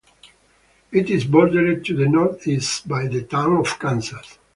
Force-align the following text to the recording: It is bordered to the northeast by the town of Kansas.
It 0.91 1.11
is 1.11 1.25
bordered 1.25 1.85
to 1.85 1.95
the 1.95 2.07
northeast 2.09 2.87
by 2.87 3.05
the 3.05 3.21
town 3.21 3.55
of 3.57 3.77
Kansas. 3.77 4.39